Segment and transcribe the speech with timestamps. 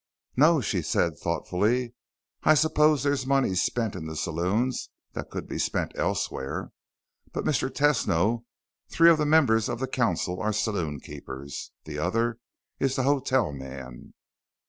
[0.35, 1.93] "No," she said thoughtfully.
[2.41, 6.71] "I suppose there's money spent in the saloons that could be spent elsewhere.
[7.33, 7.69] But, Mr.
[7.69, 8.43] Tesno,
[8.89, 11.69] three of the members of the council are saloonkeepers.
[11.85, 12.39] The other
[12.79, 14.15] is the hotel man."